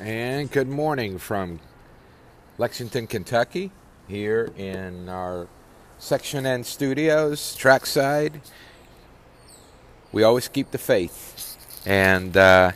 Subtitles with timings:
[0.00, 1.58] And good morning from
[2.56, 3.72] Lexington, Kentucky,
[4.06, 5.48] here in our
[5.98, 8.40] Section N studios, trackside.
[10.12, 11.56] We always keep the faith.
[11.84, 12.72] And uh,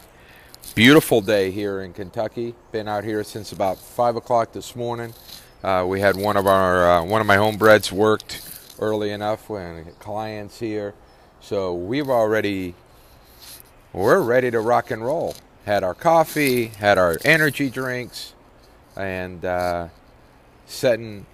[0.75, 2.57] beautiful day here in Kentucky.
[2.73, 5.15] Been out here since about 5 o'clock this morning.
[5.63, 8.43] Uh, we had one of our uh, one of my homebreds worked
[8.80, 10.93] early enough when clients here,
[11.41, 12.75] so we've already
[13.93, 15.37] we're ready to rock and roll.
[15.65, 18.34] Had our coffee, had our energy drinks,
[18.97, 19.88] and uh,
[20.66, 21.27] setting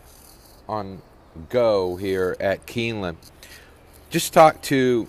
[0.69, 1.01] on
[1.49, 3.17] go here at Keeneland.
[4.11, 5.09] Just talked to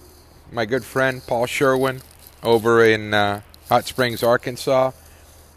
[0.51, 2.01] my good friend Paul Sherwin
[2.43, 4.91] over in uh, Hot Springs, Arkansas,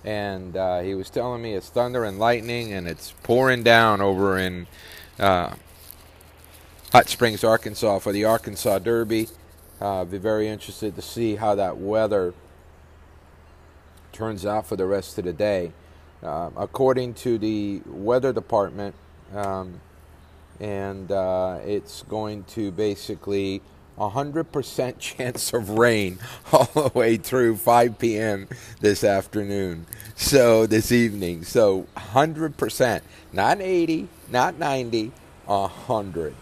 [0.05, 4.39] and uh, he was telling me it's thunder and lightning and it's pouring down over
[4.39, 4.67] in
[5.19, 5.55] uh,
[6.93, 9.29] Hot Springs, Arkansas for the Arkansas Derby.
[9.81, 12.35] Uh, be very interested to see how that weather
[14.13, 15.73] turns out for the rest of the day.
[16.23, 18.95] Uh, according to the weather department,
[19.35, 19.81] um,
[20.61, 23.61] and uh, it's going to basically
[23.99, 26.19] 100% chance of rain
[26.53, 28.47] all the way through 5 p.m.
[28.81, 29.87] this afternoon.
[30.15, 31.43] So, this evening.
[31.43, 33.01] So, 100%.
[33.33, 35.11] Not 80, not 90,
[35.47, 36.35] 100.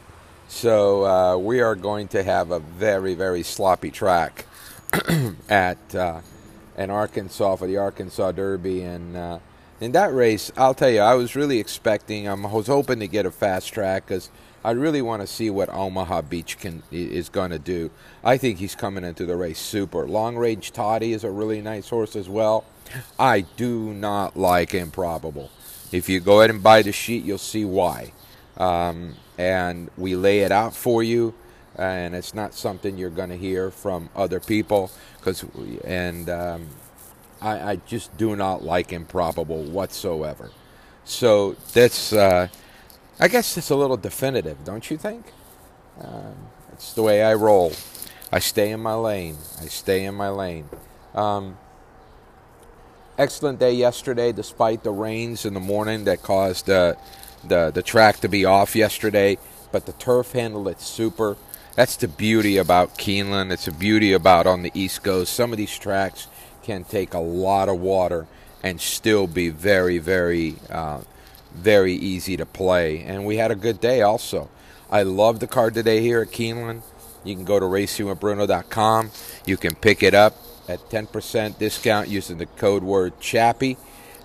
[0.50, 4.46] So uh, we are going to have a very, very sloppy track
[5.48, 5.78] at
[6.80, 9.38] in Arkansas for the Arkansas Derby, and uh,
[9.80, 12.26] in that race, I'll tell you, I was really expecting.
[12.26, 14.30] I was hoping to get a fast track because
[14.64, 17.90] I really want to see what Omaha Beach can is going to do.
[18.24, 20.08] I think he's coming into the race super.
[20.08, 22.64] Long Range Toddy is a really nice horse as well.
[23.18, 25.50] I do not like Improbable.
[25.92, 28.12] If you go ahead and buy the sheet, you'll see why.
[28.56, 31.34] Um, and we lay it out for you
[31.80, 35.44] and it's not something you're going to hear from other people because
[35.82, 36.68] and um,
[37.40, 40.50] I, I, just do not like improbable whatsoever.
[41.04, 42.48] So that's uh,
[43.18, 45.32] i guess it's a little definitive don't you think?
[46.00, 46.34] Um,
[46.72, 47.72] it's the way i roll.
[48.30, 49.38] I stay in my lane.
[49.60, 50.68] I stay in my lane.
[51.14, 51.56] Um,
[53.18, 56.94] excellent day yesterday despite the rains in the morning that caused uh,
[57.42, 59.38] the the track to be off yesterday,
[59.72, 61.38] but the turf handled it super.
[61.76, 63.52] That's the beauty about Keeneland.
[63.52, 65.32] It's a beauty about on the East Coast.
[65.32, 66.26] Some of these tracks
[66.62, 68.26] can take a lot of water
[68.62, 71.00] and still be very, very, uh,
[71.54, 73.02] very easy to play.
[73.02, 74.50] And we had a good day also.
[74.90, 76.82] I love the card today here at Keeneland.
[77.24, 79.10] You can go to racingwithbruno.com.
[79.46, 80.36] You can pick it up
[80.68, 83.76] at 10% discount using the code word CHAPPY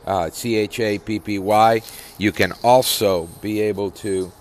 [0.06, 1.82] uh, C H A P P Y.
[2.18, 4.32] You can also be able to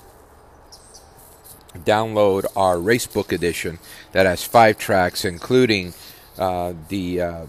[1.78, 3.78] download our Racebook edition
[4.12, 5.94] that has five tracks, including
[6.38, 7.46] uh, the uh,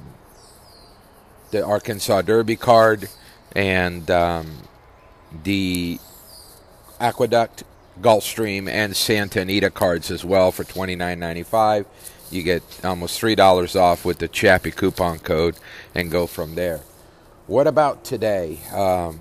[1.52, 3.10] the Arkansas Derby card
[3.56, 4.58] and um,
[5.44, 6.00] the
[7.00, 7.64] Aqueduct,
[8.02, 11.86] Gulfstream, and Santa Anita cards as well for twenty nine ninety five.
[12.32, 15.56] You get almost three dollars off with the Chappie coupon code,
[15.94, 16.82] and go from there.
[17.48, 18.60] What about today?
[18.74, 19.20] Um,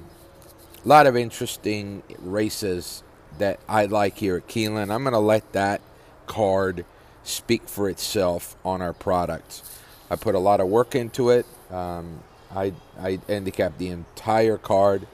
[0.82, 3.03] a lot of interesting races
[3.39, 4.93] that I like here at Keeneland.
[4.93, 5.81] I'm going to let that
[6.27, 6.84] card
[7.22, 9.62] speak for itself on our products.
[10.11, 11.47] I put a lot of work into it.
[11.71, 12.21] Um,
[12.55, 15.06] I I handicapped the entire card.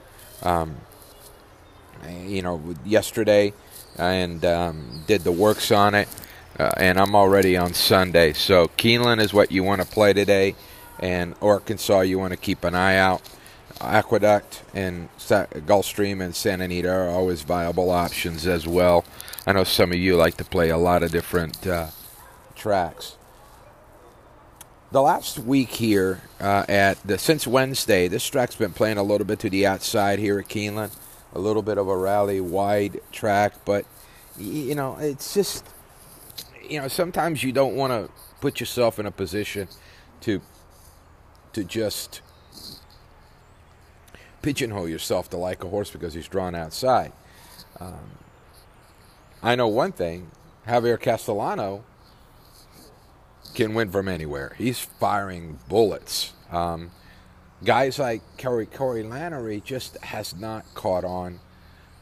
[0.43, 0.77] Um,
[2.25, 3.53] you know, yesterday,
[3.97, 6.07] and um, did the works on it.
[6.59, 8.33] Uh, and I'm already on Sunday.
[8.33, 10.55] So Keeneland is what you want to play today
[11.01, 13.21] and Arkansas, you want to keep an eye out.
[13.79, 19.05] Aqueduct and Gulfstream and Santa Anita are always viable options as well.
[19.45, 21.87] I know some of you like to play a lot of different uh,
[22.55, 23.17] tracks.
[24.91, 29.25] The last week here uh, at the since Wednesday, this track's been playing a little
[29.25, 30.95] bit to the outside here at Keeneland,
[31.33, 33.85] a little bit of a rally wide track, but
[34.37, 35.65] you know it's just
[36.67, 39.67] you know sometimes you don't want to put yourself in a position
[40.21, 40.41] to
[41.53, 42.21] to just
[44.41, 47.11] pigeonhole yourself to like a horse because he's drawn outside.
[47.79, 48.11] Um,
[49.43, 50.31] I know one thing
[50.67, 51.83] Javier Castellano
[53.53, 54.55] can win from anywhere.
[54.57, 56.33] He's firing bullets.
[56.51, 56.91] Um,
[57.63, 61.39] guys like Corey, Corey Lanerie just has not caught on.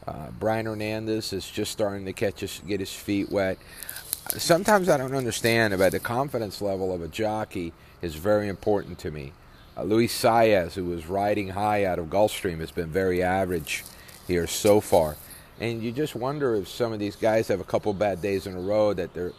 [0.06, 3.58] Uh, Brian Hernandez is just starting to catch his, get his feet wet.
[4.36, 7.72] Sometimes I don't understand about the confidence level of a jockey
[8.02, 9.32] is very important to me.
[9.76, 13.84] Uh, Luis Saez, who was riding high out of Gulfstream, has been very average
[14.26, 15.16] here so far.
[15.60, 18.54] And you just wonder if some of these guys have a couple bad days in
[18.54, 19.32] a row that they're.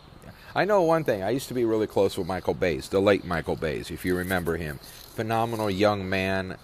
[0.53, 1.23] I know one thing.
[1.23, 4.15] I used to be really close with Michael Baze, the late Michael Baze, if you
[4.15, 4.79] remember him.
[5.15, 6.57] Phenomenal young man.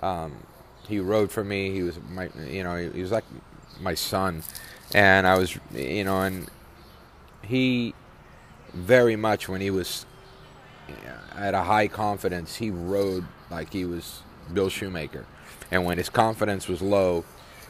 [0.00, 0.36] Um,
[0.88, 1.72] he rode for me.
[1.72, 3.24] He was my, you know, he, was like
[3.80, 4.42] my son,
[4.94, 6.48] and I was, you know, and
[7.42, 7.94] he
[8.72, 10.06] very much when he was
[11.34, 14.22] at a high confidence, he rode like he was
[14.52, 15.26] Bill Shoemaker,
[15.70, 17.24] and when his confidence was low,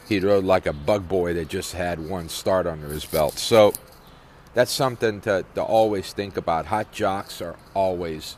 [0.07, 3.33] he rode like a bug boy that just had one start under his belt.
[3.33, 3.73] So
[4.53, 6.67] that's something to, to always think about.
[6.67, 8.37] Hot jocks are always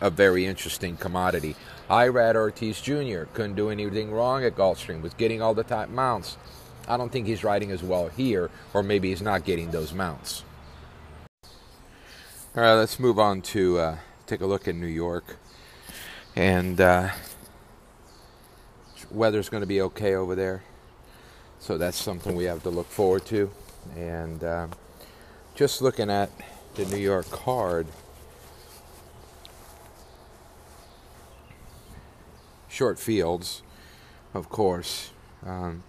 [0.00, 1.56] a very interesting commodity.
[1.88, 3.24] Irad Ortiz Jr.
[3.32, 6.36] couldn't do anything wrong at Gulfstream, was getting all the top mounts.
[6.88, 10.44] I don't think he's riding as well here, or maybe he's not getting those mounts.
[12.56, 13.96] All right, let's move on to uh,
[14.26, 15.36] take a look in New York.
[16.34, 17.10] And uh,
[19.10, 20.62] weather's going to be okay over there.
[21.60, 23.50] So that's something we have to look forward to.
[23.96, 24.66] And uh,
[25.54, 26.30] just looking at
[26.74, 27.86] the New York card,
[32.68, 33.62] short fields,
[34.34, 35.10] of course.
[35.44, 35.82] Um,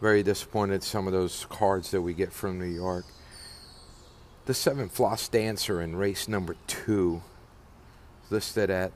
[0.00, 3.04] very disappointed some of those cards that we get from New York.
[4.46, 7.22] The seven floss dancer in race number two,
[8.30, 8.92] listed at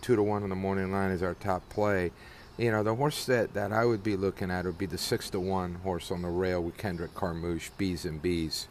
[0.00, 2.10] two to one on the morning line, is our top play.
[2.56, 5.30] You know, the horse that, that I would be looking at would be the six
[5.30, 8.68] to one horse on the rail with Kendrick Carmouche, Bees and Bees.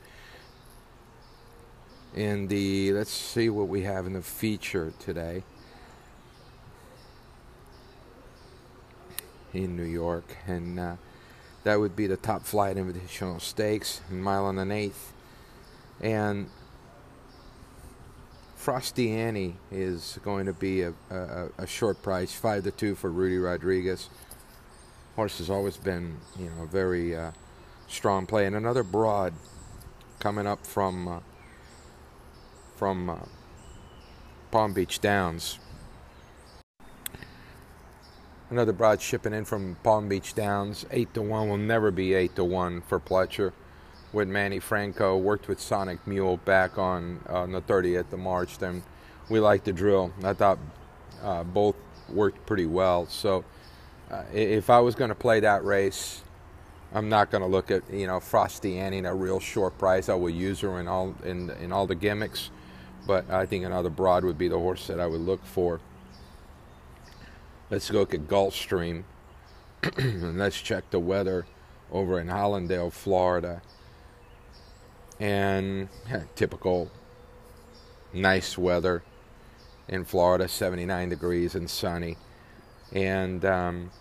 [2.16, 5.44] In the let's see what we have in the feature today.
[9.54, 10.96] in New York, and uh,
[11.64, 15.14] that would be the top flight invitational stakes, mile and an eighth.
[16.02, 16.50] And
[18.70, 23.10] Frosty Annie is going to be a, a, a, short price, five to two for
[23.10, 24.10] Rudy Rodriguez.
[25.16, 27.32] Horse has always been, you know, a very uh,
[27.88, 29.34] strong play, and another broad
[30.20, 31.20] coming up from uh,
[32.76, 33.18] from uh,
[34.52, 35.58] Palm Beach Downs
[38.52, 40.86] Another broad shipping in from Palm Beach Downs.
[40.92, 43.52] 8 to 1 will never be 8 to 1 for Pletcher.
[44.12, 48.58] With Manny Franco, worked with Sonic Mule back on, on the 30th of March.
[48.58, 48.82] Then
[49.30, 50.12] we liked the drill.
[50.24, 50.58] I thought
[51.22, 51.76] uh, both
[52.10, 53.06] worked pretty well.
[53.06, 53.46] So
[54.10, 56.24] uh, if I was going to play that race,
[56.94, 60.10] I'm not going to look at you know Frosty Annie in a real short price.
[60.10, 62.50] I will use her in all in in all the gimmicks,
[63.06, 65.80] but I think another broad would be the horse that I would look for.
[67.70, 69.04] Let's look at Gulfstream
[69.98, 71.46] and let's check the weather
[71.92, 73.62] over in Hallandale, Florida.
[75.20, 76.90] And yeah, typical
[78.14, 79.04] nice weather
[79.88, 82.18] in Florida, 79 degrees and sunny.
[82.92, 83.92] And um,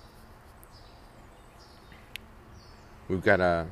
[3.08, 3.66] we've got a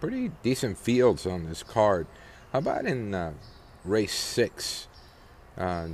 [0.00, 2.06] pretty decent fields on this card.
[2.52, 3.32] How about in uh,
[3.84, 4.88] race six,
[5.56, 5.88] uh,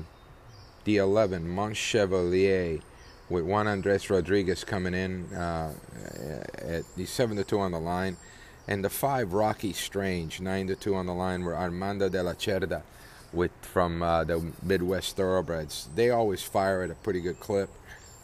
[0.85, 2.81] the 11 Mont Chevalier?
[3.33, 5.73] with Juan Andres Rodriguez coming in uh,
[6.59, 8.17] at the seven to two on the line,
[8.69, 12.33] and the five Rocky Strange nine to two on the line were Armando de la
[12.33, 12.83] Cerda
[13.33, 15.89] with from uh, the Midwest Thoroughbreds.
[15.95, 17.71] They always fire at a pretty good clip,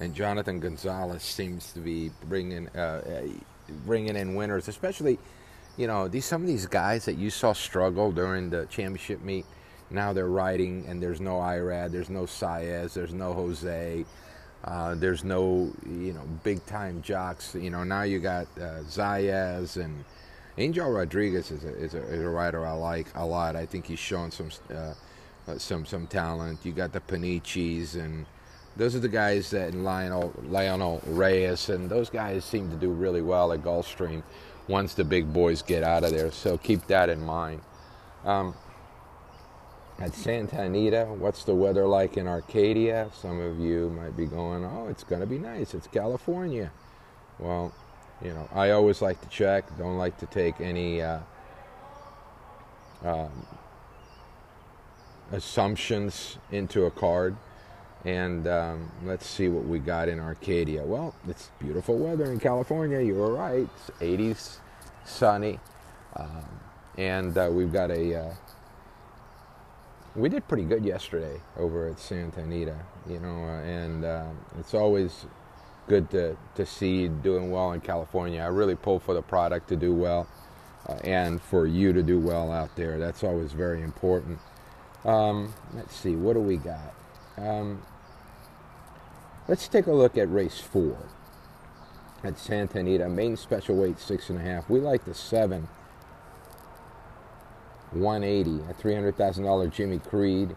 [0.00, 3.28] and Jonathan Gonzalez seems to be bringing uh, uh,
[3.86, 5.18] bringing in winners, especially.
[5.76, 9.46] You know, these some of these guys that you saw struggle during the championship meet,
[9.90, 14.04] now they're riding, and there's no Irad, there's no Saez, there's no Jose,
[14.64, 17.54] uh, there's no, you know, big time jocks.
[17.54, 20.04] You know, now you got uh, Zayas and
[20.58, 23.54] Angel Rodriguez is a, is a, is a I like a lot.
[23.54, 24.94] I think he's shown some uh,
[25.46, 26.58] uh some some talent.
[26.64, 28.26] You got the Panichis and
[28.76, 33.22] those are the guys that Lionel Lionel Reyes and those guys seem to do really
[33.22, 34.22] well at Gulfstream
[34.66, 36.32] once the big boys get out of there.
[36.32, 37.60] So keep that in mind.
[38.24, 38.54] Um,
[40.00, 43.10] at Santa Anita, what's the weather like in Arcadia?
[43.14, 45.74] Some of you might be going, oh, it's going to be nice.
[45.74, 46.70] It's California.
[47.38, 47.72] Well,
[48.22, 49.64] you know, I always like to check.
[49.78, 51.20] Don't like to take any uh,
[53.04, 53.46] um,
[55.32, 57.36] assumptions into a card.
[58.04, 60.84] And um, let's see what we got in Arcadia.
[60.84, 63.00] Well, it's beautiful weather in California.
[63.00, 63.68] You were right.
[63.76, 64.58] It's 80s,
[65.04, 65.58] sunny.
[66.16, 66.44] Um,
[66.96, 68.14] and uh, we've got a.
[68.14, 68.34] Uh,
[70.16, 72.76] we did pretty good yesterday over at Santa Anita,
[73.08, 74.26] you know, uh, and uh,
[74.58, 75.26] it's always
[75.88, 78.40] good to, to see doing well in California.
[78.40, 80.28] I really pull for the product to do well
[80.88, 82.98] uh, and for you to do well out there.
[82.98, 84.38] That's always very important.
[85.04, 86.94] Um, let's see, what do we got?
[87.36, 87.82] Um,
[89.46, 90.98] let's take a look at race four
[92.24, 94.68] at Santa Anita, main special weight six and a half.
[94.68, 95.68] We like the seven
[97.92, 100.54] 180, a $300,000 Jimmy Creed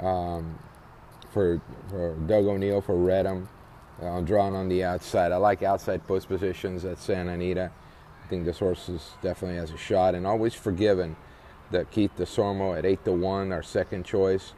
[0.00, 0.58] um,
[1.32, 3.46] for, for Doug O'Neill for Reddam.
[4.02, 5.32] I'm drawn on the outside.
[5.32, 7.70] I like outside post positions at Santa Anita.
[8.24, 11.16] I think this horse is definitely has a shot, and always forgiven
[11.70, 14.52] that Keith Desormeaux at eight to one, our second choice,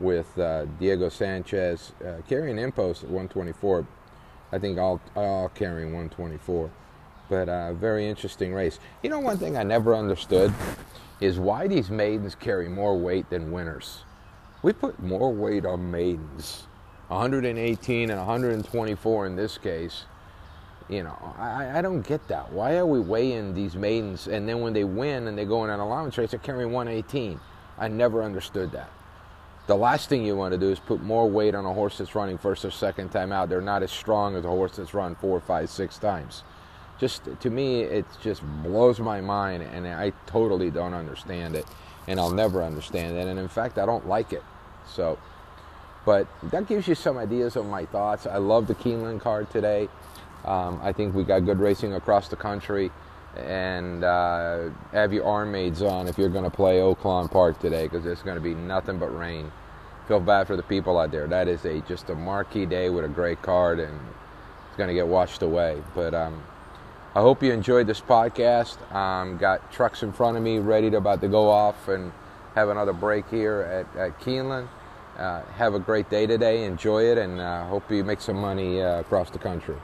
[0.00, 3.86] with uh, Diego Sanchez uh, carrying impost at 124.
[4.52, 6.70] I think all all carrying 124,
[7.28, 8.80] but uh, very interesting race.
[9.02, 10.52] You know, one thing I never understood
[11.20, 14.04] is why these maidens carry more weight than winners.
[14.62, 16.66] We put more weight on maidens,
[17.10, 20.04] 118 and 124 in this case.
[20.88, 22.52] You know, I, I don't get that.
[22.52, 25.70] Why are we weighing these maidens and then when they win and they go in
[25.70, 27.38] an allowance race, they're carrying 118?
[27.78, 28.90] I never understood that.
[29.66, 32.14] The last thing you want to do is put more weight on a horse that's
[32.14, 33.48] running first or second time out.
[33.48, 36.42] They're not as strong as a horse that's run four, five, six times.
[36.98, 41.66] Just to me, it just blows my mind, and I totally don't understand it,
[42.06, 43.26] and I'll never understand it.
[43.26, 44.42] And in fact, I don't like it.
[44.86, 45.18] So,
[46.04, 48.26] but that gives you some ideas of my thoughts.
[48.26, 49.88] I love the Keeneland card today.
[50.44, 52.90] Um, I think we got good racing across the country.
[53.36, 57.84] And uh, have your arm maids on if you're going to play Oaklawn Park today
[57.84, 59.52] because it's going to be nothing but rain.
[60.08, 61.28] Feel bad for the people out there.
[61.28, 64.00] That is a just a marquee day with a great card, and
[64.66, 65.80] it's going to get washed away.
[65.94, 66.42] But um,
[67.14, 68.78] I hope you enjoyed this podcast.
[68.92, 72.10] Um, got trucks in front of me ready to about to go off and
[72.56, 74.68] have another break here at, at Keeneland.
[75.20, 76.64] Uh, have a great day today.
[76.64, 79.76] Enjoy it, and uh, hope you make some money uh, across the country.